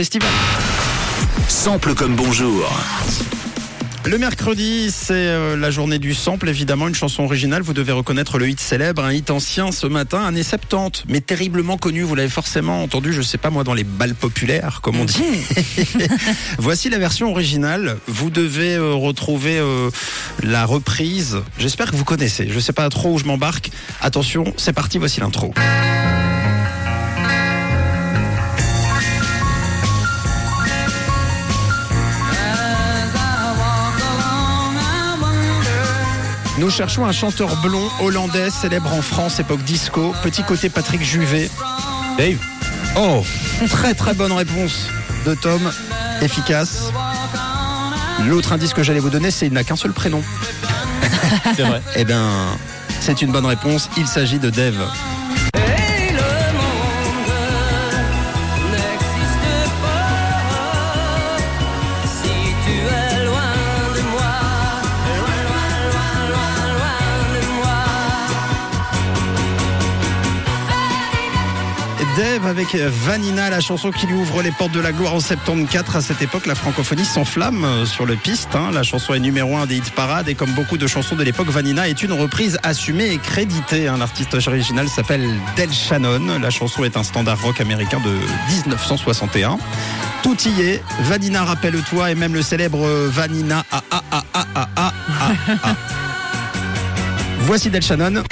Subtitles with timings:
[0.00, 0.30] Festival.
[1.48, 2.70] Sample comme bonjour.
[4.04, 7.62] Le mercredi, c'est euh, la journée du sample, évidemment, une chanson originale.
[7.62, 11.78] Vous devez reconnaître le hit célèbre, un hit ancien ce matin, années 70, mais terriblement
[11.78, 12.02] connu.
[12.02, 15.24] Vous l'avez forcément entendu, je sais pas moi, dans les balles populaires, comme on dit.
[16.58, 17.98] Voici la version originale.
[18.06, 19.90] Vous devez euh, retrouver euh,
[20.44, 21.38] la reprise.
[21.58, 22.46] J'espère que vous connaissez.
[22.48, 23.72] Je sais pas trop où je m'embarque.
[24.00, 25.52] Attention, c'est parti, voici l'intro.
[36.58, 40.12] Nous cherchons un chanteur blond hollandais célèbre en France, époque disco.
[40.24, 41.48] Petit côté Patrick Juvet.
[42.16, 42.38] Dave.
[42.96, 43.24] Oh,
[43.68, 44.88] très très bonne réponse
[45.24, 45.70] de Tom.
[46.20, 46.90] Efficace.
[48.26, 50.22] L'autre indice que j'allais vous donner, c'est qu'il n'a qu'un seul prénom.
[51.54, 51.80] C'est vrai.
[51.96, 52.26] Eh bien,
[53.00, 53.88] c'est une bonne réponse.
[53.96, 54.84] Il s'agit de Dave.
[72.18, 75.94] Avec Vanina, la chanson qui lui ouvre les portes de la gloire en 74.
[75.94, 78.56] À cette époque, la francophonie s'enflamme euh, sur le piste.
[78.56, 78.70] hein.
[78.72, 81.48] La chanson est numéro un des hit parades et comme beaucoup de chansons de l'époque,
[81.48, 83.86] Vanina est une reprise assumée et créditée.
[83.86, 83.98] hein.
[83.98, 86.40] L'artiste original s'appelle Del Shannon.
[86.40, 88.10] La chanson est un standard rock américain de
[88.52, 89.56] 1961.
[90.24, 90.82] Tout y est.
[91.02, 93.64] Vanina, rappelle-toi, et même le célèbre Vanina.
[93.70, 94.92] Ah, ah, ah.
[97.42, 98.22] Voici Del Shannon.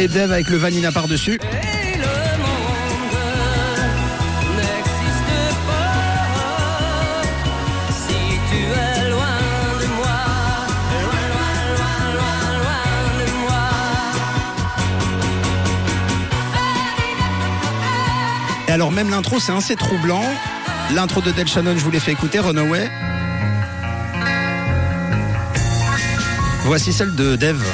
[0.00, 1.40] Et Dave avec le Vanina par-dessus.
[18.68, 20.22] Et alors même l'intro c'est assez troublant.
[20.94, 22.88] L'intro de Del Shannon, je vous l'ai fait écouter, Runaway.
[26.64, 27.64] Voici celle de Dave.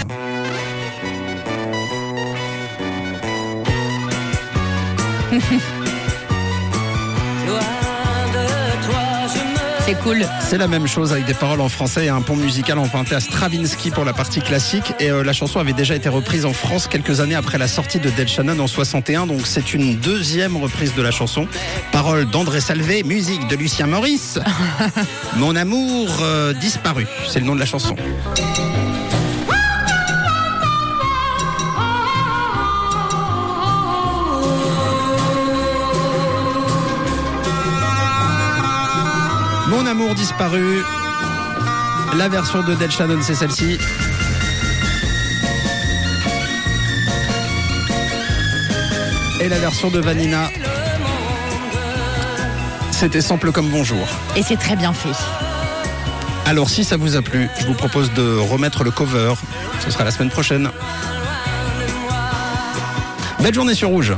[9.84, 10.26] C'est cool.
[10.40, 13.20] C'est la même chose avec des paroles en français et un pont musical emprunté à
[13.20, 14.94] Stravinsky pour la partie classique.
[14.98, 17.98] Et euh, la chanson avait déjà été reprise en France quelques années après la sortie
[17.98, 19.26] de Del Shannon en 61.
[19.26, 21.46] Donc c'est une deuxième reprise de la chanson.
[21.92, 24.38] Paroles d'André Salvé, musique de Lucien Maurice.
[25.36, 27.94] Mon amour euh, disparu, c'est le nom de la chanson.
[39.74, 40.84] Mon amour disparu.
[42.16, 43.76] La version de Del Shannon, c'est celle-ci.
[49.40, 50.48] Et la version de Vanina,
[52.92, 54.06] c'était simple comme bonjour.
[54.36, 55.08] Et c'est très bien fait.
[56.46, 59.34] Alors si ça vous a plu, je vous propose de remettre le cover.
[59.80, 60.70] Ce sera la semaine prochaine.
[63.40, 64.12] Belle journée sur Rouge.